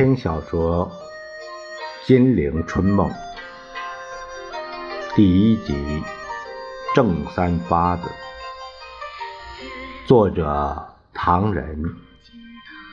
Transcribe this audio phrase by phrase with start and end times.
[0.00, 0.90] 篇小说
[2.06, 3.10] 《金陵春梦》
[5.14, 5.74] 第一集
[6.94, 8.08] 《正三八子》，
[10.08, 11.84] 作者唐人，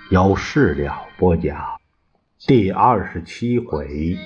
[0.10, 1.80] 由事了播讲。
[2.39, 4.18] 第二十七回，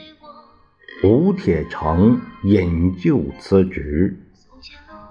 [1.04, 4.20] 吴铁城引咎辞职，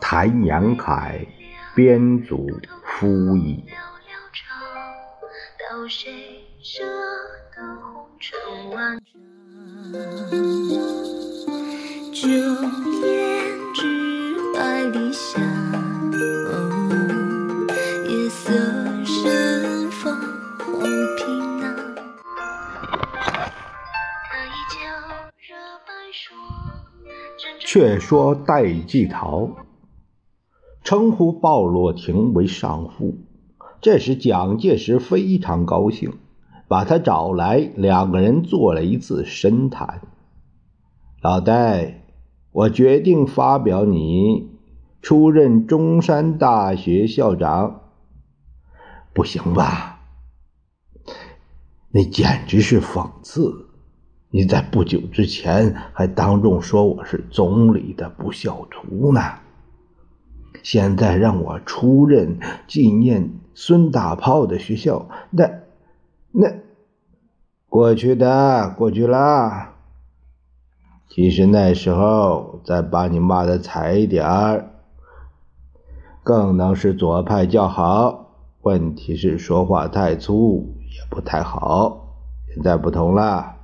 [0.01, 1.24] 谭延闿
[1.77, 2.51] 编组
[2.82, 3.65] 夫役。
[7.60, 8.38] 红尘
[8.70, 8.98] 万
[12.12, 12.41] 丈，
[27.59, 29.51] 却说戴季陶
[30.82, 33.18] 称呼鲍洛廷为上父，
[33.80, 36.18] 这时蒋介石非常高兴。
[36.71, 40.02] 把他找来，两个人做了一次深谈。
[41.21, 42.04] 老戴，
[42.52, 44.49] 我决定发表你
[45.02, 47.80] 出任中山大学校长。
[49.13, 50.02] 不行吧？
[51.91, 53.66] 那简直是讽刺！
[54.30, 59.21] 你在不久之前还当众说我是总理的不孝徒呢，
[60.63, 65.59] 现在让我出任纪念孙大炮的学校，那……
[66.32, 66.48] 那
[67.69, 69.70] 过去的过去了。
[71.09, 74.70] 其实那时候再把你骂的惨一点儿，
[76.22, 78.26] 更能使左派叫好。
[78.62, 82.14] 问题是说话太粗也不太好。
[82.54, 83.56] 现在不同了，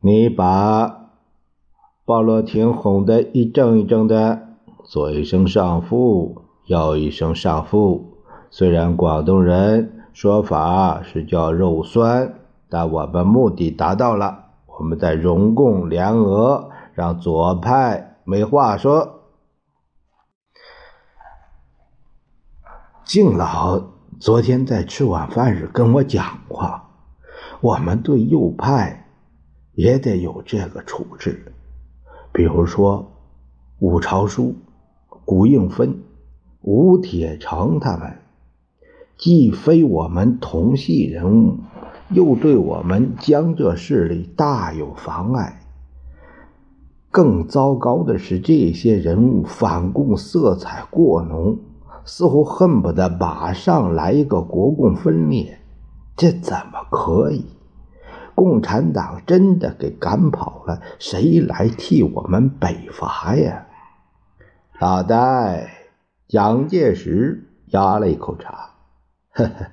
[0.00, 1.08] 你把
[2.04, 4.48] 鲍罗廷哄得一怔一怔的，
[4.84, 8.18] 左一声上父，右一声上父。
[8.50, 9.96] 虽然广东人。
[10.12, 12.34] 说法是叫肉酸，
[12.68, 14.46] 但我们目的达到了。
[14.66, 19.20] 我们在荣共联俄，让左派没话说。
[23.04, 23.82] 敬老
[24.18, 26.80] 昨天在吃晚饭时跟我讲过，
[27.60, 29.06] 我们对右派
[29.72, 31.52] 也得有这个处置，
[32.32, 33.12] 比如说
[33.80, 34.54] 武朝书、
[35.24, 36.02] 古应芬、
[36.62, 38.19] 吴铁城他们。
[39.20, 41.58] 既非我们同系人物，
[42.08, 45.60] 又对我们江浙势力大有妨碍。
[47.10, 51.58] 更糟糕的是，这些人物反共色彩过浓，
[52.06, 55.58] 似乎恨不得马上来一个国共分裂。
[56.16, 57.44] 这怎么可以？
[58.34, 63.66] 共产党真的给赶跑了，谁来替我们北伐呀？
[64.80, 65.68] 老戴，
[66.26, 68.69] 蒋介石压了一口茶。
[69.32, 69.66] 呵呵，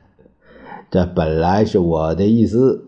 [0.92, 2.86] 这本来是我的意思。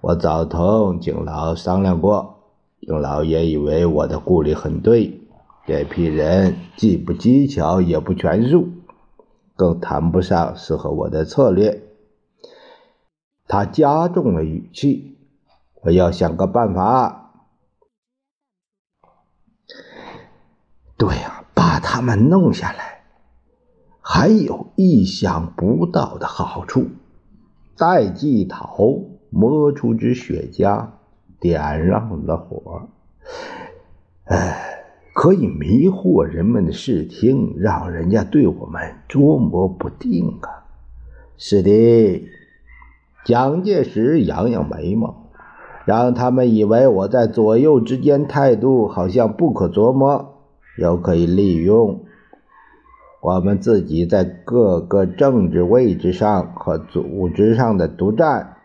[0.00, 2.40] 我早同景老商量过，
[2.80, 5.20] 景老也以为我的顾虑很对。
[5.64, 8.68] 这批人既不技巧，也不全术，
[9.54, 11.82] 更谈不上适合我的策略。
[13.46, 15.16] 他加重了语气
[15.82, 17.30] ：“我要想个办法。”
[20.98, 22.91] 对呀，把他们弄下来。
[24.14, 26.84] 还有意想不到的好处。
[27.78, 28.98] 戴季陶
[29.30, 30.88] 摸出支雪茄，
[31.40, 32.90] 点上了火。
[34.24, 34.84] 哎，
[35.14, 40.68] 可以迷惑人们的视听，让人家对我们捉摸不定啊！
[41.38, 42.28] 是的，
[43.24, 45.30] 蒋介石扬扬眉毛，
[45.86, 50.34] 让他们以为我在左右之间态度好像不可琢磨，
[50.76, 52.04] 又可以利用。
[53.22, 58.56] 我们自己在各个政治位置上和组织上的独占，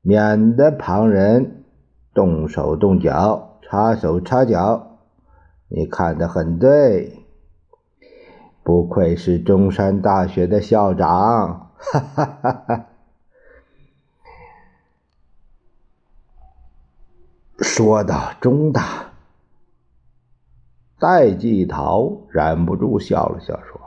[0.00, 1.64] 免得旁人
[2.14, 4.98] 动手动脚、插手插脚。
[5.68, 7.26] 你看得很对，
[8.62, 12.86] 不愧是中山大学的校长，哈哈哈哈！
[17.58, 19.07] 说到中大。
[21.00, 23.80] 戴季陶忍不住笑了笑，说：“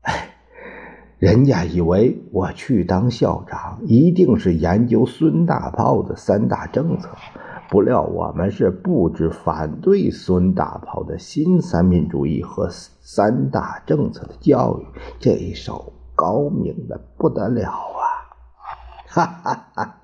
[0.00, 0.30] 哎，
[1.20, 7.10] 人家以为我去当校长，一定是研究孙大炮的三大政策，
[7.68, 14.86] 不料我们是布置反对孙大炮的新三民主义和三大政策的教育，
[15.20, 18.02] 这一手高明的不得了啊！”
[19.06, 19.96] 哈哈哈！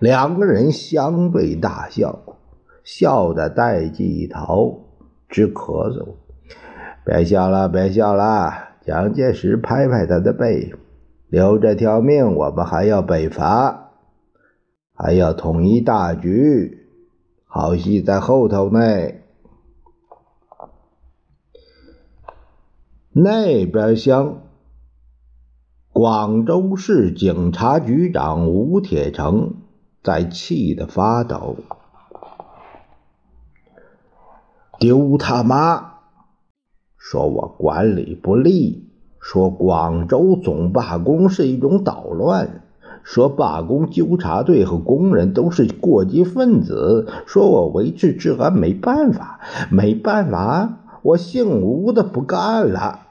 [0.00, 2.18] 两个人相对大笑，
[2.84, 4.80] 笑的戴季陶。
[5.34, 6.14] 直咳嗽，
[7.04, 8.52] 别笑了，别笑了。
[8.82, 10.72] 蒋介石拍拍他的背，
[11.26, 13.90] 留这条命，我们还要北伐，
[14.94, 16.86] 还要统一大局，
[17.46, 18.78] 好戏在后头呢。
[23.10, 24.40] 那边厢，
[25.92, 29.54] 广州市警察局长吴铁城
[30.00, 31.56] 在气得发抖。
[34.84, 35.94] 丢他妈！
[36.98, 42.64] 说我管理不力，说广州总罢工是一种捣乱，
[43.02, 49.40] 说罢工纠察队和工人都是过激分子，说我维持治安没办法，
[49.70, 53.06] 没办法，我姓吴的不干了。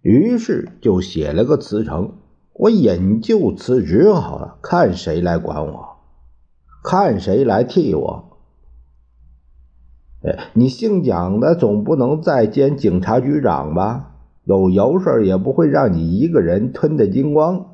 [0.00, 2.12] 于是就写了个辞呈，
[2.52, 5.96] 我引咎辞职好了，看谁来管我，
[6.84, 8.30] 看谁来替我。
[10.26, 14.12] 哎，你姓蒋的总不能再兼警察局长吧？
[14.44, 17.66] 有油水也不会让你一个人吞得精光。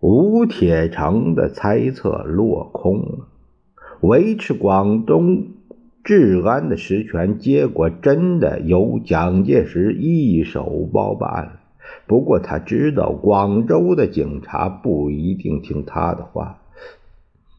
[0.00, 3.28] 吴铁城的猜测落空了，
[4.00, 5.46] 维持广东。
[6.02, 11.60] 治安的实权，结果真的由蒋介石一手包办。
[12.06, 16.58] 不过他知道广州的警察不一定听他的话，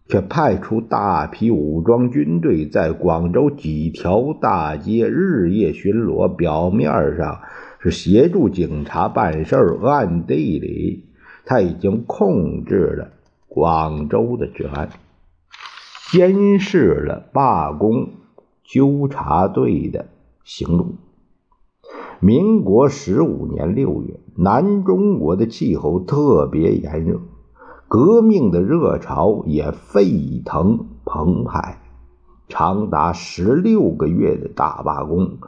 [0.08, 6.28] 却派出大批武装军队在广州几条大街日夜巡逻。
[6.28, 7.42] 表面上
[7.80, 11.06] 是协助警察办事暗地里
[11.46, 13.12] 他已经控制了
[13.48, 14.90] 广州的治安，
[16.12, 18.10] 监视了罢工。
[18.68, 20.08] 纠察队的
[20.44, 20.96] 行动。
[22.20, 27.22] 民国十五年六月，南中国的气候特别炎热，
[27.88, 31.82] 革命的热潮也沸腾澎湃。
[32.48, 35.40] 长达十六个月的大罢工、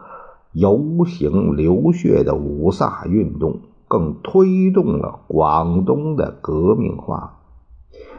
[0.51, 7.39] 游行、流血的五卅运动，更推动了广东的革命化，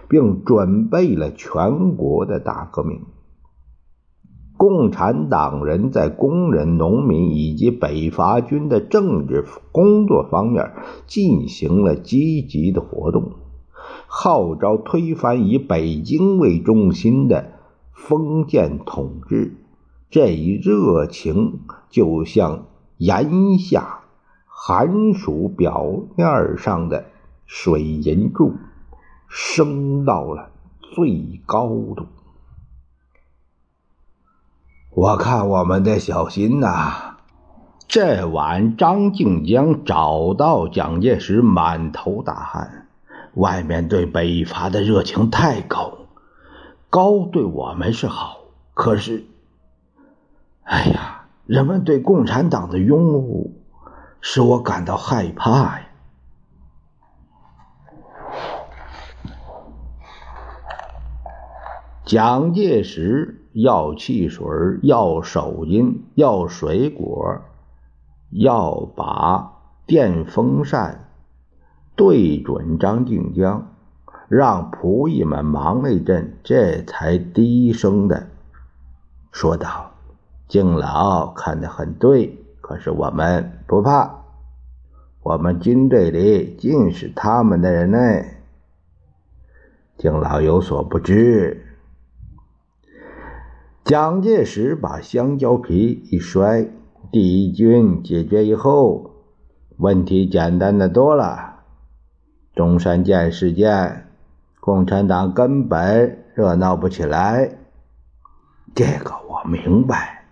[0.09, 3.01] 并准备了全国的大革命。
[4.57, 10.73] 共产党人在工人、农民以及北伐军的政治工作方面
[11.07, 13.33] 进行了积极的活动，
[14.07, 17.53] 号召推翻以北京为中心的
[17.93, 19.57] 封建统治。
[20.11, 22.65] 这一热情就像
[22.97, 24.01] 炎夏
[24.47, 25.87] 寒暑表
[26.17, 27.07] 面上的
[27.45, 28.55] 水银柱，
[29.29, 30.51] 升到了
[30.81, 32.07] 最高度。
[34.91, 37.17] 我看我们得小心呐！
[37.87, 42.88] 这晚，张静江找到蒋介石，满头大汗。
[43.39, 45.99] 外面对北伐的热情太高，
[46.91, 48.39] 高对我们是好，
[48.75, 49.25] 可是，
[50.65, 53.63] 哎呀，人们对共产党的拥护
[54.21, 55.87] 使我感到害怕呀。
[62.05, 63.37] 蒋介石。
[63.55, 64.47] 要汽水，
[64.83, 67.41] 要手巾，要水果，
[68.31, 69.53] 要把
[69.85, 71.08] 电风扇
[71.99, 73.75] 对准张静江，
[74.29, 78.29] 让仆役们忙了一阵，这才低声的
[79.33, 79.95] 说道
[80.47, 84.23] ：“敬老看得很对，可是我们不怕，
[85.25, 87.99] 我们军队里尽是他们的人呢。
[89.97, 91.65] 敬老有所不知。”
[93.83, 96.71] 蒋介石把香蕉皮一摔，
[97.11, 99.11] 第一军解决以后，
[99.79, 101.48] 问题简单的多了。
[102.59, 104.09] 中山舰事件，
[104.59, 107.53] 共产党根本热闹不起来。
[108.75, 110.25] 这个我明白，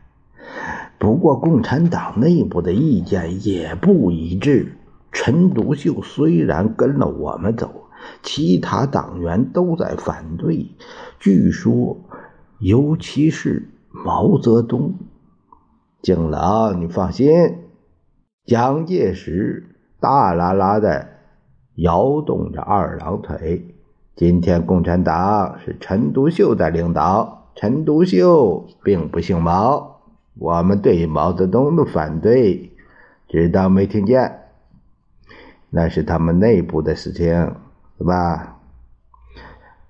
[0.99, 4.73] 不过共产党内部的意见也不一致。
[5.13, 7.85] 陈独秀虽然跟了我们走，
[8.25, 10.75] 其他党员都在反对。
[11.21, 11.97] 据说。
[12.59, 14.95] 尤其是毛泽东，
[16.03, 17.31] 敬老，你放心。
[18.47, 21.16] 蒋介石大啦啦的
[21.77, 23.75] 摇动着二郎腿。
[24.15, 30.01] 今天共产党是陈独秀在领导，陈独秀并不姓毛。
[30.39, 32.73] 我们对毛泽东的反对，
[33.29, 34.41] 知道没听见？
[35.71, 37.55] 那是他们内部的事情，
[37.99, 38.59] 是吧？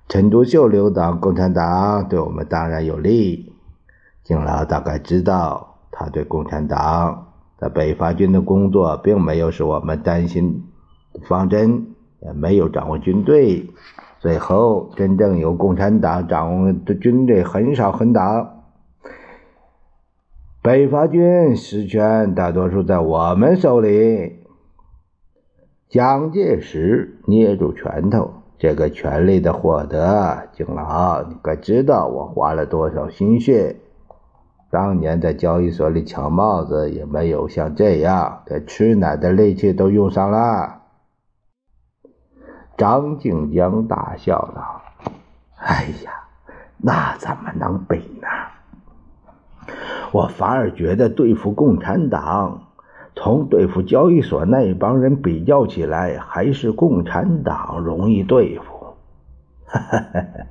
[0.08, 3.52] 陈独秀留党，共产党对我们当然有利。
[4.24, 7.28] 敬老大概知道，他对共产党
[7.58, 10.65] 在北伐军的工作，并没有使我们担心
[11.25, 11.87] 方针，
[12.20, 13.70] 也没有掌握军队。
[14.18, 18.64] 最后，真正由共产党掌握的军队很少很少。
[20.62, 24.40] 北伐军实权大多数在我们手里。
[25.88, 33.76] 蒋介石捏住拳头，这个权力的获得，景老，你该知道我花了多少心血。
[34.68, 40.75] 当年在交易所里抢帽子，也没有像这样，连吃奶的力气都用上了。
[42.76, 44.83] 张静江大笑道
[45.56, 46.12] ：“哎呀，
[46.76, 49.73] 那怎么能比呢？
[50.12, 52.62] 我反而觉得对付共产党，
[53.14, 58.95] 从对付交易所那帮人比较起来，还是共产党容易对付。”
[59.66, 60.47] 哈哈哈哈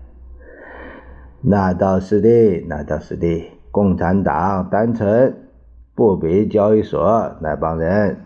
[1.41, 3.51] 那倒是的，那倒是的。
[3.71, 5.49] 共产党单纯
[5.93, 8.25] 不比交易所那帮人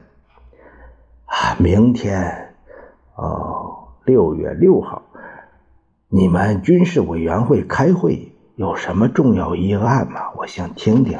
[1.25, 1.55] 啊！
[1.59, 2.53] 明天
[3.15, 3.68] 哦，
[4.09, 5.03] 六月六号，
[6.07, 10.31] 你们军事委员会开会，有什么重要议案吗？
[10.35, 11.19] 我想听听。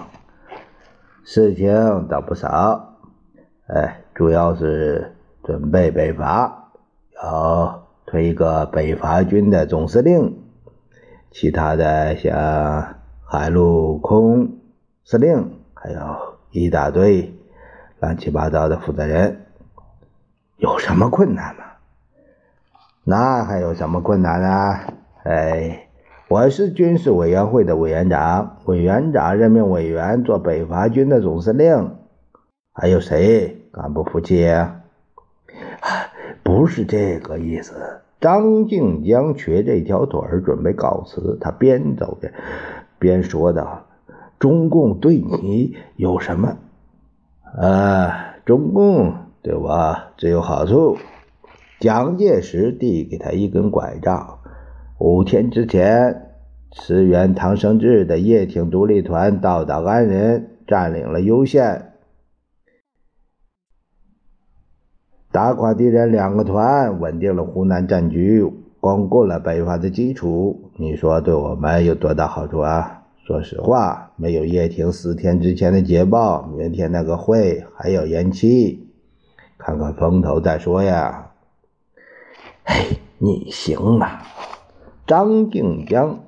[1.23, 2.95] 事情倒不少，
[3.67, 6.71] 哎，主要是准备北伐，
[7.21, 10.39] 要推一个北伐军的总司令，
[11.29, 12.95] 其他的像。
[13.31, 14.57] 海陆空
[15.05, 15.99] 司令，还有
[16.49, 17.31] 一大堆
[17.99, 19.45] 乱七八糟的负责人，
[20.57, 21.63] 有什么困难吗？
[23.03, 24.93] 那还有什么困难啊？
[25.23, 25.87] 哎，
[26.27, 31.95] 我是军事委员会的委员长，委员长任命委员做北伐军的总司令，
[32.73, 34.45] 还有谁敢不服气？
[34.47, 34.81] 啊
[36.43, 38.01] 不是这个意思。
[38.19, 42.33] 张静江瘸着一条腿儿准备告辞，他边走边。
[42.97, 43.85] 边说道
[44.39, 46.57] ：“中共对你有什么？
[47.61, 50.97] 啊，中共对我只有好处。”
[51.79, 54.39] 蒋介石递给他一根拐杖。
[54.97, 56.33] 五天之前，
[56.71, 61.93] 驰援唐生智的叶挺独立团到达安仁，占领了攸县，
[65.31, 68.45] 打垮敌人两个团，稳定了湖南战局。
[68.81, 73.03] 巩固了北伐的基础，你说对我们有多大好处啊？
[73.25, 78.87] 说实话，没有叶挺四天之前的捷报，明天那个会还要延期，
[79.57, 81.28] 看看风头再说呀。
[82.69, 82.85] 哎，
[83.17, 84.21] 你行啊！
[85.07, 86.19] 张静江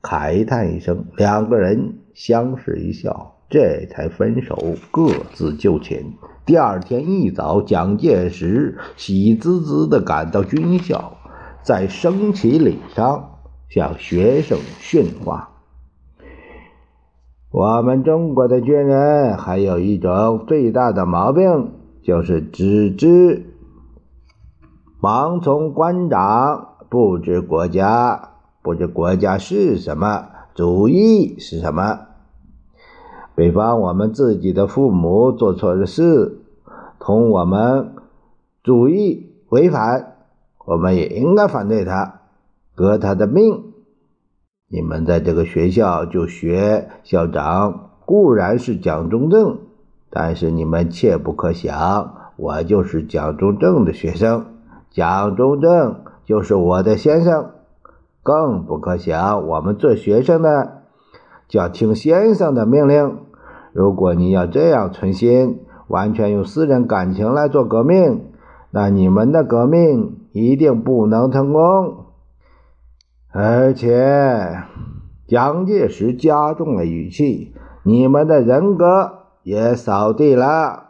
[0.00, 4.56] 慨叹一声，两个人相视一笑，这才分手，
[4.92, 6.14] 各自就寝。
[6.44, 11.12] 第二天一早，蒋介石喜滋滋地赶到军校。
[11.62, 15.50] 在升旗礼上向学生训话。
[17.50, 21.72] 我们中国的军人还有一种最大的毛病，
[22.04, 23.55] 就是只知
[25.00, 28.30] 盲从官长，不知国家，
[28.62, 32.00] 不知国家是什么，主义是什么。
[33.34, 36.40] 比方我们自己的父母做错了事，
[36.98, 37.94] 同我们
[38.62, 40.14] 主义违反。
[40.64, 42.22] 我们也应该反对他，
[42.74, 43.72] 革他的命。
[44.68, 49.58] 你们在这个学校就学校长固然是蒋中正，
[50.10, 54.55] 但是你们切不可想，我就是蒋中正的学生，
[54.96, 57.50] 蒋中正就是我的先生。
[58.22, 60.84] 更不可想，我们做学生的
[61.48, 63.18] 就要听先生的命令。
[63.74, 68.30] 如果你要这样存心，完全用私人感情来做革命，
[68.70, 70.22] 那你们的革命。
[70.32, 72.04] 一定不能成功，
[73.32, 74.64] 而且
[75.26, 79.12] 蒋介石加重了语气：“你们的人格
[79.44, 80.85] 也扫地了。”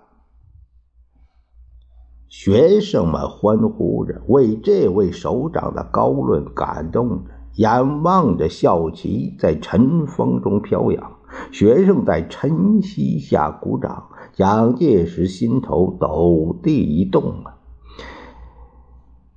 [2.28, 11.12] 学生们欢呼着，为这位首长的高论感动着，眼望着校旗在晨风中飘扬，
[11.52, 17.56] 学生在晨曦下鼓掌，蒋介石心头陡地一动啊！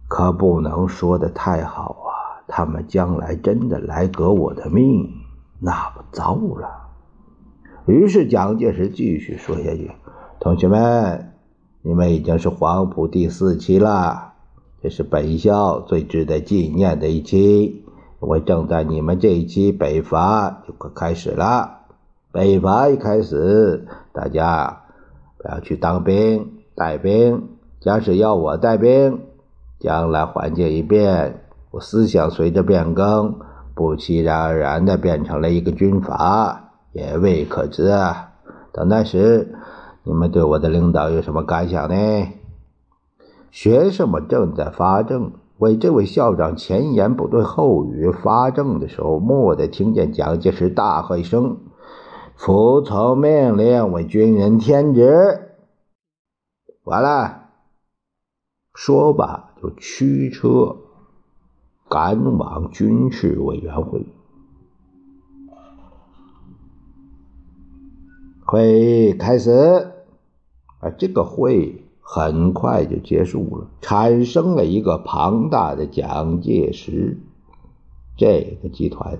[0.07, 2.09] 可不能说的太好啊！
[2.47, 5.07] 他们将来真的来革我的命，
[5.59, 6.89] 那不糟了。
[7.85, 9.91] 于是蒋介石继续说下去
[10.41, 11.33] ：“同学们，
[11.81, 14.33] 你们已经是黄埔第四期了，
[14.81, 17.83] 这是本校最值得纪念的一期，
[18.21, 21.79] 因为正在你们这一期北伐就快开始了。
[22.31, 24.81] 北伐一开始，大家
[25.37, 29.19] 不要去当兵带兵，假使要我带兵。”
[29.79, 33.39] 将来环境一变，我思想随着变更，
[33.73, 38.33] 不期然而然的变成了一个军阀，也未可知啊。
[38.73, 39.55] 到那时，
[40.09, 42.27] 你们对我的领导有什么感想呢？
[43.51, 51.57] 学生们正在发证，为这位校长前言不对后语发证的时候，蓦地听见蒋介石大喝一声
[52.35, 55.51] ：“服从命令，为军人添职。”
[56.83, 57.35] 完了。
[58.73, 60.75] 说罢就驱车
[61.87, 64.07] 赶往军事委员会。
[68.45, 69.91] 会议开始，
[70.79, 77.19] 啊，这个会很快就结束了，产生了一个庞大的蒋介石
[78.17, 79.19] 这个集团。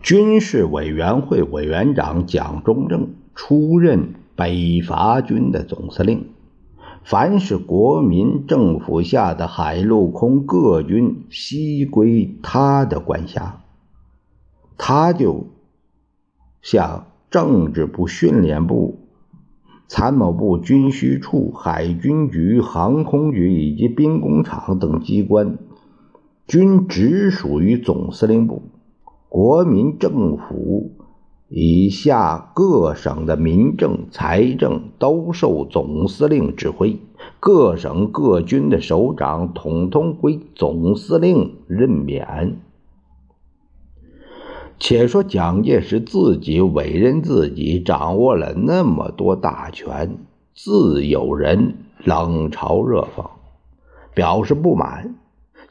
[0.00, 6.30] 军事委员会委员长蒋中正出任北伐军的总司令，
[7.02, 13.64] 凡是国民政府下的海陆空各军，悉归他的管辖，
[14.78, 15.46] 他就
[16.62, 17.06] 向。
[17.30, 19.03] 政治部、训练部、
[19.86, 25.58] 参谋部、军需处、海军局、航空局以及兵工厂等机关，
[26.46, 28.62] 均直属于总司令部。
[29.28, 30.92] 国民政府
[31.48, 36.98] 以下各省的民政、财政都受总司令指挥，
[37.38, 42.58] 各省各军的首长统统归总司令任免。
[44.86, 50.18] 且说蒋介石自己委任自己掌握了那么多大权，
[50.54, 53.24] 自有人冷嘲热讽，
[54.14, 55.14] 表示不满。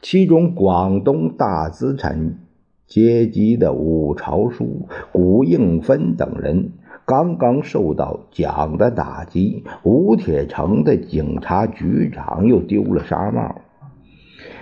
[0.02, 2.40] 其中广东大资产
[2.88, 6.72] 阶级的伍朝书、古应芬等人
[7.06, 13.60] 刚刚受到蒋的打击，吴铁城的警察局长又丢了纱帽，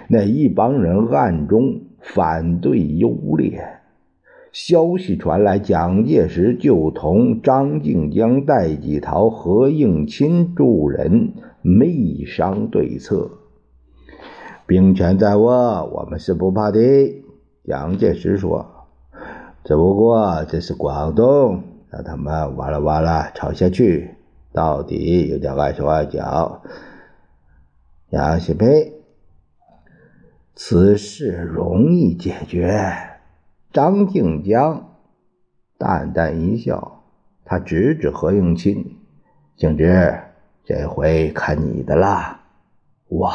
[0.08, 3.78] 那一帮人暗中反对优劣。
[4.52, 11.32] 消息传来，蒋介石就同张静江、戴季陶、何应钦诸人
[11.62, 13.30] 密商对策。
[14.66, 16.80] 兵权在握，我们是不怕的。
[17.64, 18.66] 蒋介石说
[19.64, 24.16] ：“只不过这是广东，让他们哇啦哇啦吵下去，
[24.52, 26.62] 到底有点碍手碍脚。”
[28.10, 28.92] 杨锡培，
[30.54, 32.82] 此事容易解决。
[33.72, 34.90] 张静江
[35.78, 37.04] 淡淡一笑，
[37.42, 38.84] 他指指何应钦
[39.56, 40.20] ：“静之，
[40.62, 42.40] 这回看你的了。”
[43.08, 43.30] 我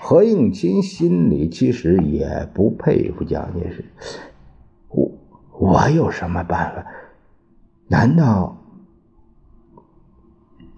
[0.00, 3.84] 何应钦心里其实也不佩服蒋介石。
[4.88, 5.10] 我
[5.58, 6.86] 我有什么办法？
[7.88, 8.56] 难道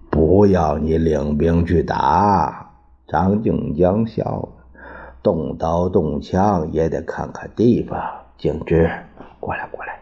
[0.09, 2.73] 不要你领兵去打？
[3.07, 4.49] 张静江笑了
[5.23, 7.97] ：“动刀动枪也得看看地方。”
[8.37, 8.89] 景之，
[9.39, 9.99] 过来，过来。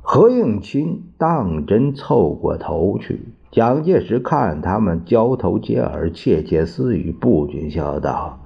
[0.00, 3.32] 何应钦当真凑过头去。
[3.50, 8.40] 蒋介石看他们交头接耳、窃窃私语，不禁笑道：“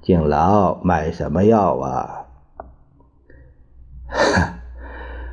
[0.00, 2.26] 敬老买什么药啊？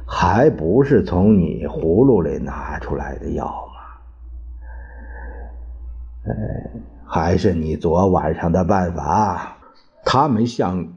[0.08, 3.74] 还不是从你葫芦里拿出来的药吗？
[6.26, 6.72] 哎，
[7.06, 9.58] 还是你昨晚上的办法。
[10.04, 10.88] 他们向。”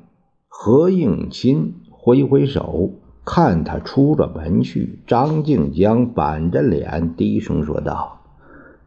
[0.58, 2.90] 何应钦挥挥手，
[3.26, 4.98] 看他出了门去。
[5.06, 8.22] 张静江板着脸，低声说道：“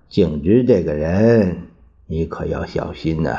[0.10, 1.58] 景之这个人，
[2.08, 3.38] 你可要小心呐！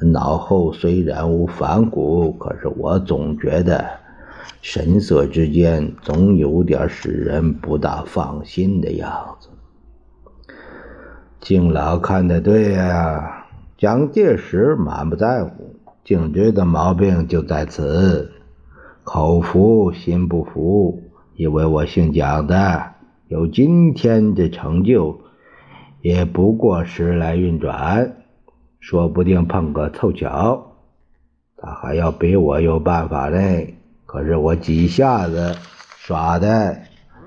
[0.00, 3.84] 脑后虽然无反骨，可是我总觉得
[4.62, 9.48] 神色之间总有点使人不大放心的样子。”
[11.40, 15.73] 敬老看得对呀，蒋介石满不在乎。
[16.04, 18.30] 颈椎的毛病就在此，
[19.04, 21.02] 口服心不服，
[21.34, 22.92] 以为我姓蒋的
[23.28, 25.18] 有今天的成就，
[26.02, 28.16] 也不过时来运转，
[28.80, 30.72] 说不定碰个凑巧，
[31.56, 33.78] 他还要比我有办法嘞。
[34.04, 35.56] 可是我几下子
[35.96, 36.82] 耍的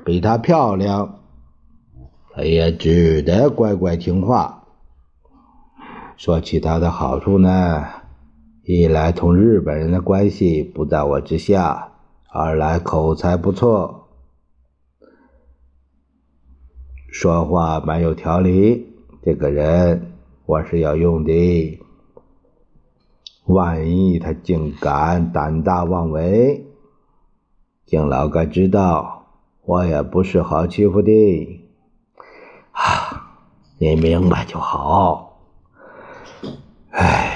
[0.05, 1.15] 比他漂亮，
[2.31, 4.65] 他也只得乖乖听话。
[6.15, 7.83] 说起他的好处呢？
[8.69, 11.93] 一来同日本人的关系不在我之下，
[12.29, 14.09] 二来口才不错，
[17.09, 18.93] 说话蛮有条理。
[19.23, 20.11] 这个人
[20.45, 21.79] 我是要用的，
[23.45, 26.65] 万一他竟敢胆大妄为，
[27.85, 29.27] 敬老该知道
[29.63, 31.63] 我也不是好欺负的。
[32.73, 33.37] 啊，
[33.79, 35.39] 你明白就好。
[36.89, 37.26] 唉。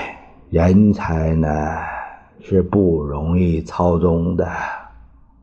[0.52, 1.48] 人才呢
[2.42, 4.46] 是不容易操纵的，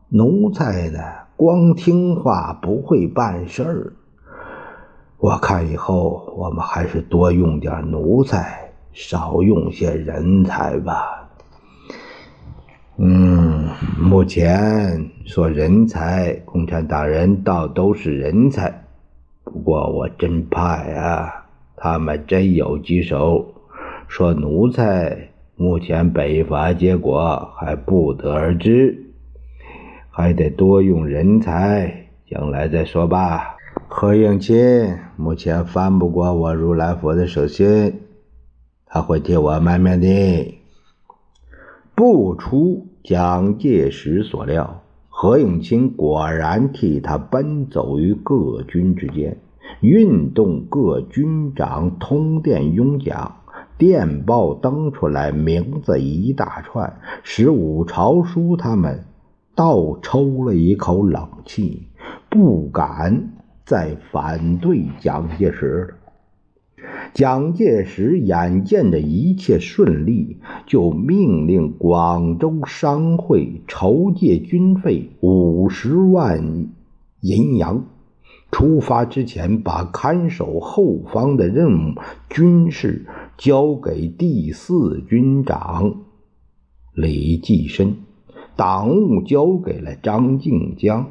[0.09, 0.99] 奴才呢
[1.35, 3.93] 光听话不会办事儿。
[5.17, 11.27] 我看以后我们还是多用点奴才，少用些人才吧。
[12.97, 13.67] 嗯，
[13.99, 18.83] 目前说人才，共产党人倒都是人才，
[19.43, 21.45] 不过我真怕呀，
[21.75, 23.55] 他们真有棘手。
[24.09, 29.13] 说奴才目前北伐结果还不得而知，
[30.09, 33.55] 还得多用人才，将来再说吧。
[33.87, 38.01] 何应钦目前翻不过我如来佛的手心，
[38.87, 40.55] 他会替我卖命的。
[41.93, 49.37] 不出蒋介石所料，何应钦果然替他奔走于各军之间，
[49.81, 53.35] 运动各军长通电拥蒋，
[53.79, 59.05] 电报登出来，名字一大串，使武朝书他们
[59.55, 61.87] 倒抽了一口冷气，
[62.29, 63.29] 不敢
[63.63, 65.95] 再反对蒋介石了。
[67.13, 76.67] 蒋介石眼见着一切顺利，就命令广州商会筹借军费五十万
[77.21, 77.85] 银洋。
[78.51, 81.93] 出发之前，把看守后方的任务
[82.31, 83.05] 军事
[83.39, 86.01] 交给第四军长
[86.93, 87.95] 李济深，
[88.57, 91.09] 党务交给了张静江，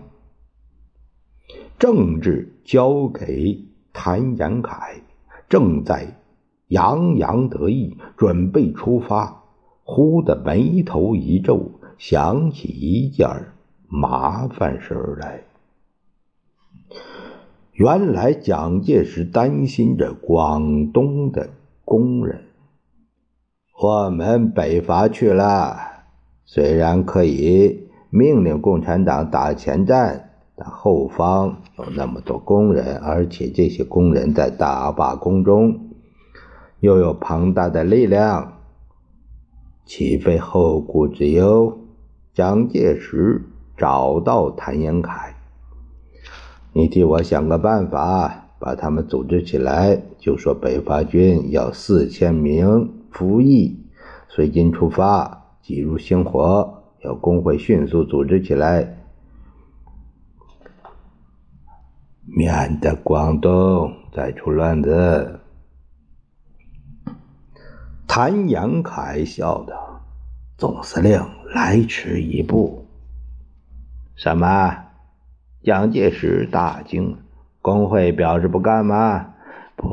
[1.78, 3.64] 政治交给
[3.94, 5.00] 谭延闿。
[5.48, 6.18] 正在
[6.66, 9.44] 洋洋得意，准备出发，
[9.82, 13.26] 忽的眉头一皱，想起一件
[13.88, 15.44] 麻烦事来。
[17.72, 21.48] 原来蒋介石担心着广东的
[21.90, 22.42] 工人，
[23.80, 26.04] 我们北伐去了，
[26.44, 30.26] 虽然可以命令共产党打前站。
[30.54, 35.94] 但后方有那么多工人，而且这些工人在大罢工中
[36.80, 38.54] 又有庞大的力量，
[39.86, 41.78] 岂非后顾之忧？
[42.34, 43.40] 蒋介石
[43.76, 45.34] 找到谭延闿，
[46.72, 50.00] 你替我想个办法，把他们组织起来。
[50.18, 53.84] 就说北伐军要四千名服役，
[54.28, 58.96] 随军出发，挤入星火，要工会迅速组织起来。
[62.24, 65.40] 免得广东再出乱子。
[68.06, 70.02] 谭延闿笑道
[70.58, 71.20] ：“总司令
[71.54, 72.86] 来迟一步。”
[74.14, 74.76] 什么？
[75.62, 77.16] 蒋介石大惊。
[77.68, 79.34] 工会表示不干吗？
[79.76, 79.86] 不。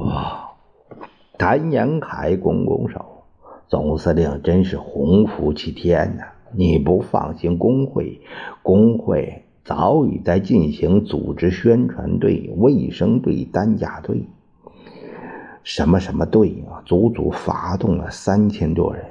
[1.37, 3.23] 谭延闿拱拱手
[3.67, 6.23] ：“总司令真是洪福齐天呐！
[6.53, 8.21] 你不放心工会，
[8.63, 14.29] 工会。”早已在进行组织宣传队、卫生队、担架队，
[15.63, 19.03] 什么什么队啊，足足发动了三千多人，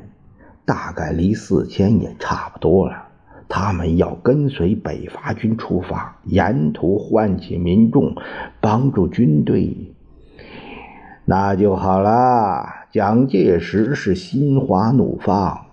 [0.64, 3.03] 大概离四千也差不多了。
[3.56, 8.16] 他们要跟随北伐军出发，沿途唤起民众，
[8.60, 9.94] 帮助军队，
[11.24, 12.66] 那就好了。
[12.90, 15.66] 蒋介石是心花怒放，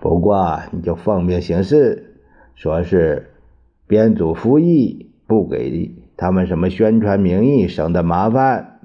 [0.00, 2.16] 不过你就奉命行事，
[2.56, 3.28] 说是。
[3.86, 8.80] 编组服役，不给他们什么宣传名义，省得麻烦。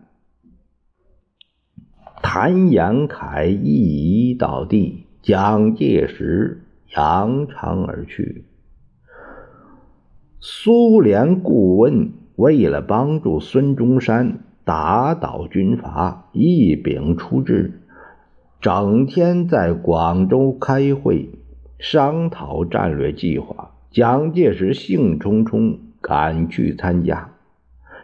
[2.22, 8.46] 谭延闿一移到地，蒋介石扬长而去。
[10.40, 17.82] 苏联顾问为了帮助孙中山打倒军阀，一柄出质，
[18.62, 21.30] 整天在广州开会，
[21.80, 23.72] 商讨战略计划。
[23.90, 27.32] 蒋介石兴冲冲赶去参加，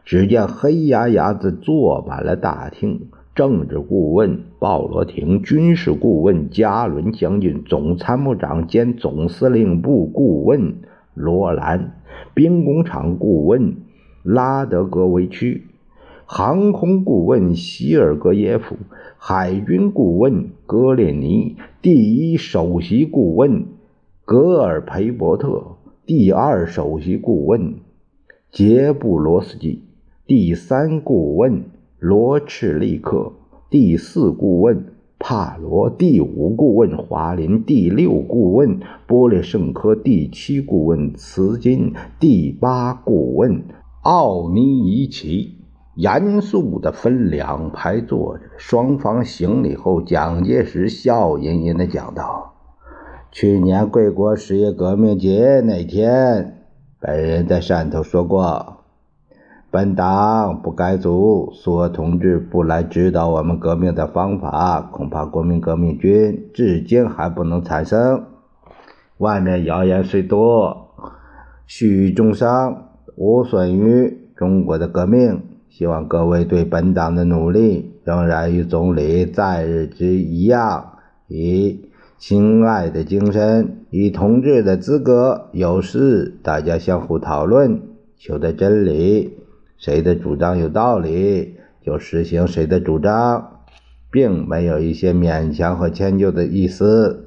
[0.06, 3.11] 只见黑压压的坐满了大厅。
[3.34, 10.76] 政治顾问鲍罗廷、军事顾问加伦将军、总参谋长兼总司令部顾问
[11.13, 12.02] 罗兰、
[12.34, 13.78] 兵工厂顾问
[14.22, 15.62] 拉德格维奇、
[16.26, 18.76] 航空顾问希尔格耶夫、
[19.17, 23.65] 海军顾问格列尼、第一首席顾问
[24.26, 25.78] 格尔培伯特。
[26.06, 27.76] 第二首席顾问
[28.52, 29.84] 杰布罗斯基，
[30.28, 31.63] 第三顾问
[32.02, 33.32] 罗赤利克，
[33.70, 34.86] 第四顾问
[35.20, 43.64] 帕罗，第五顾问华林，第六顾问波列圣科，第七顾问茨金，第八顾问
[44.02, 45.60] 奥尼伊奇。
[45.94, 52.56] 严肃的分两排坐着，双方行礼后，蒋介石笑吟吟的讲道。
[53.32, 56.66] 去年贵国十月革命节那天，
[57.00, 58.78] 本人在汕头说过
[59.72, 68.26] ：“本党不改组，苏俄同志不来指导我们革命的方法，恐怕国民革命军至今还不能产生。
[69.18, 70.90] 外面谣言虽多，
[71.66, 75.42] 虚中伤，无损于中国的革命。
[75.70, 80.96] 希望各位对本党的努力仍然与总理在日之一样，
[81.30, 81.86] 以
[82.18, 87.80] 亲爱的精神，以同志的资格，有事大家相互讨论，
[88.18, 89.38] 求得真理。
[89.82, 93.62] 谁的主张有道理，就实行谁的主张，
[94.12, 97.26] 并没有一些勉强和迁就的意思。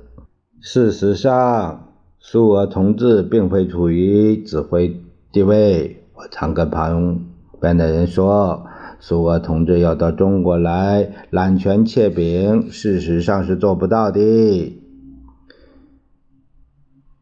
[0.60, 1.88] 事实上，
[2.20, 5.00] 苏俄同志并非处于指挥
[5.32, 6.04] 地位。
[6.14, 7.24] 我常跟旁
[7.60, 8.64] 边的人说，
[9.00, 14.80] 苏俄同志要到中国来揽权窃柄，事实上是做不到的。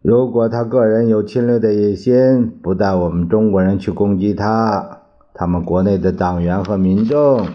[0.02, 5.01] 如果他个人有侵略的野心，不带我们中国人去攻击他，
[5.34, 7.46] 他们国内的党员和民众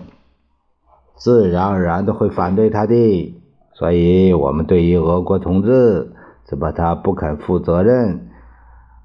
[1.15, 3.35] 自然而然的会反对他的。
[3.73, 6.11] 所以，我们对于俄国同志，
[6.45, 8.29] 只怕他不肯负责任，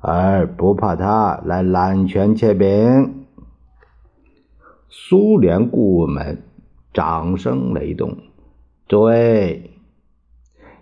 [0.01, 3.27] 而不怕他来揽权切柄。
[4.89, 6.43] 苏联顾问们
[6.95, 8.17] 掌声雷动。
[8.89, 9.71] 诸位，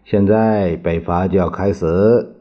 [0.04, 2.36] 现在北伐就要开始，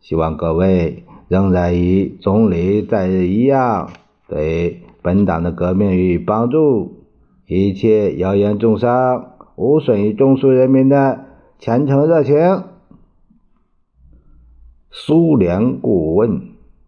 [0.00, 3.90] 希望各位仍然与总理在一样，
[4.28, 7.06] 对本党的革命予以帮助，
[7.46, 9.32] 一切谣言重伤。
[9.56, 11.24] 无损于中苏人民的
[11.58, 12.36] 虔诚热情。
[14.90, 16.42] 苏联顾问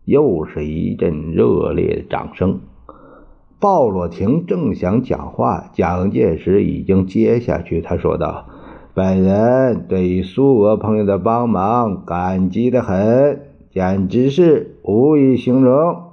[0.05, 2.61] 又是一阵热烈的掌声。
[3.59, 7.81] 鲍罗廷正想讲话，蒋介石已经接下去。
[7.81, 8.47] 他说道
[8.95, 16.10] ：“本人对于苏俄朋友的帮忙感激的很，简直是无以形容。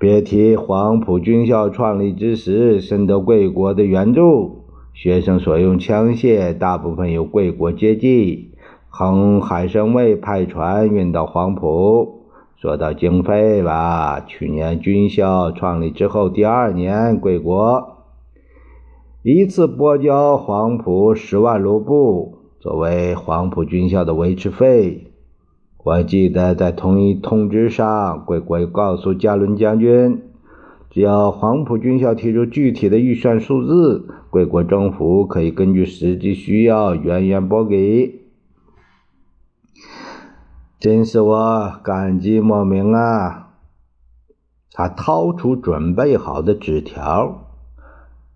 [0.00, 4.64] 别提黄埔军校创立之时，深得贵国的援助。”
[4.96, 8.52] 学生所用枪械大部分由贵国接济，
[8.88, 12.22] 横海参崴派船运到黄埔。
[12.56, 17.98] 说到经费吧，去年军校创立之后第二年，贵国
[19.22, 25.09] 一次拨交黄埔十万卢布作为黄埔军校的维持费。
[25.82, 30.22] 我记得在同一通知上，贵国告诉加伦将军。
[30.90, 38.20] 只要黄埔军校提出具体的预算数字，贵国政府可以根据实际需要源源拨给。
[40.78, 43.50] 真是我感激莫名啊！
[44.72, 47.46] 他掏出准备好的纸条，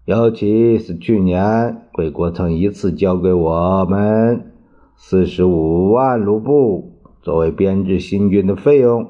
[0.05, 4.53] 尤其是去年贵国曾一次交给我们
[4.97, 6.94] 四十五万卢布
[7.25, 9.09] 作为编制新军的费用。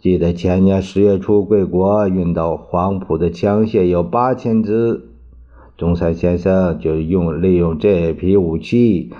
[0.00, 5.10] 记得前年十月初，贵国运到黄埔的枪械有八千支，
[5.76, 9.12] 中山先生就用利用这批武器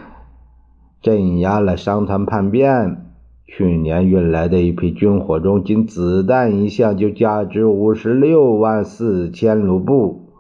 [1.00, 3.06] 镇压了商团叛变。
[3.46, 10.30] 去年运来的一批军火中，仅子弹一项就价值五十六万四千卢布。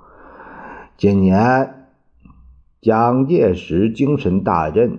[0.96, 1.86] 今年
[2.80, 4.98] 蒋介石精神大振，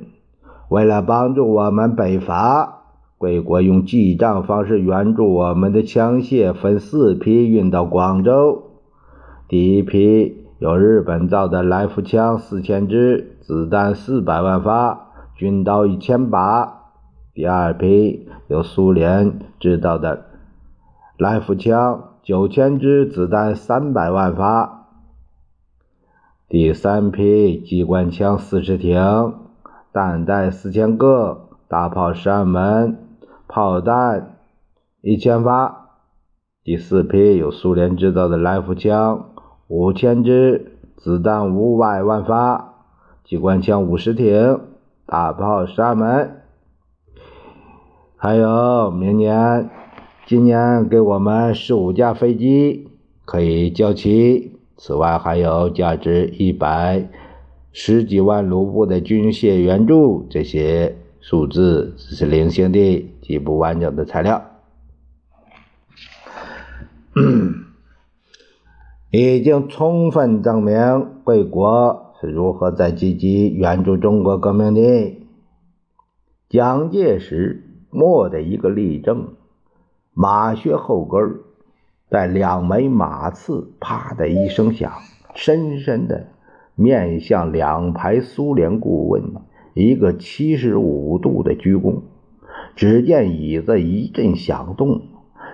[0.74, 2.80] 为了帮助我们北伐。
[3.20, 8.72] 贵国用记账方式援助我们的枪械，分四批运到广州。
[9.48, 16.90] 第一批有日本造的来福枪四千支，子弹四百万发，军刀一千把。
[17.36, 20.26] 第二批有苏联制造的
[21.20, 24.88] 来福枪九千支，子弹三百万发。
[26.50, 28.98] 第三批机关枪四十挺，
[29.94, 32.98] 弹袋四千个，大炮十二门。
[33.48, 34.38] 炮弹
[35.02, 36.00] 一千发，
[36.64, 39.30] 第四批有苏联制造的来福枪
[39.68, 42.74] 五千支，子弹五百万发，
[43.24, 44.60] 机关枪五十挺，
[45.06, 46.42] 大炮十二门。
[48.18, 49.70] 还有明年、
[50.26, 52.90] 今年给我们十五架飞机
[53.26, 54.58] 可以交齐。
[54.76, 57.08] 此外，还有价值一百
[57.74, 60.26] 十几万卢布的军械援助。
[60.30, 63.10] 这些数字只是零星的。
[63.26, 64.44] 极不完整的材料，
[69.12, 75.18] 已经充分证明贵国是如何在积极援助中国革命的。
[76.50, 79.36] 蒋介石蓦的一个例证，
[80.14, 81.40] 马靴后跟
[82.10, 84.92] 在两枚马刺啪的一声响，
[85.34, 86.28] 深深的
[86.76, 89.24] 面向两排苏联顾问
[89.74, 92.02] 一个七十五度的鞠躬。
[92.76, 95.02] 只见椅子一阵响动，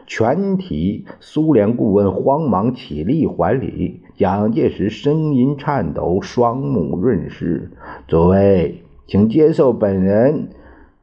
[0.08, 4.02] 全体苏联顾问慌忙起立还礼。
[4.16, 7.72] 蒋介石声音颤抖，双目润湿
[8.08, 10.50] ：“诸位，请接受本人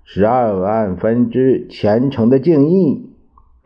[0.05, 3.11] 十二万分之虔诚的敬意。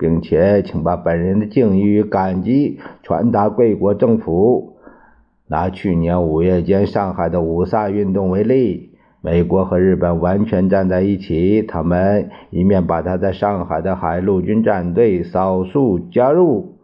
[0.00, 4.69] 并且请把本人的敬意与感激传达贵国政府。
[5.50, 16.76] 拿去年五月间上海的五卅运动为例，美国和日本完全站在一起，他们一面把他在上海的海陆军战队扫数加入。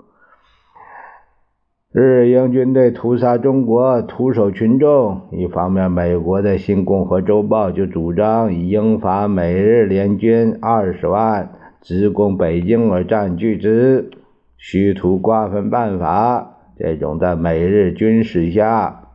[1.93, 5.21] 日英军队屠杀中国，屠守群众。
[5.31, 14.11] 一方面，美国的《新共和周报》就主张以英法美日联军二十万直攻北京而占据之，
[14.59, 16.56] 虚图瓜分办法。
[16.79, 19.09] 这种在美日军事下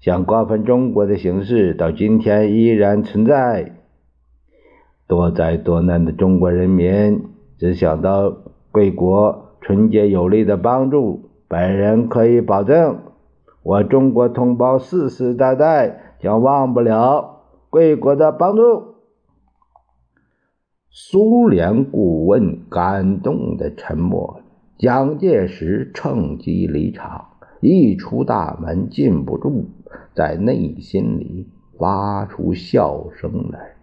[0.00, 3.72] 想瓜分中国的形式，到今天依然存在。
[5.06, 7.24] 多灾多难的中国人民
[7.58, 8.34] 只想到
[8.70, 11.30] 贵国纯洁有力的帮助。
[11.48, 12.98] 本人可以保证，
[13.62, 18.94] 我中国同胞世世代代将忘不了贵国的帮助。
[20.90, 24.43] 苏联顾问感动的沉默。
[24.76, 27.28] 蒋介石趁机离场，
[27.60, 29.70] 一出大门禁不住
[30.14, 33.76] 在内心里发出笑声来。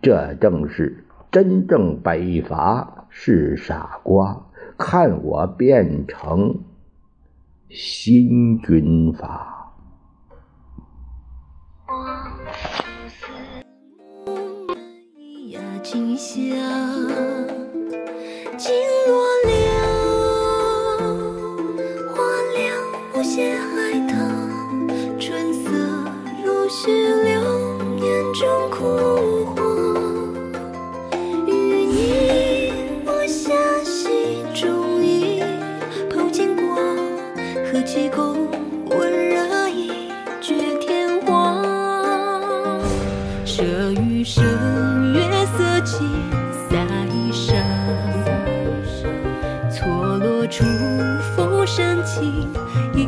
[0.00, 4.46] 这正是真正北伐是傻瓜，
[4.78, 6.60] 看我变成。
[7.68, 9.74] 新军阀。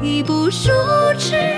[0.02, 0.70] 已不熟
[1.18, 1.57] 知。